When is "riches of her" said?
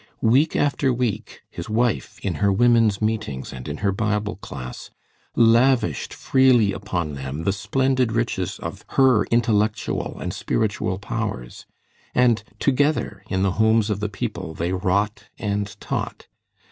8.11-9.25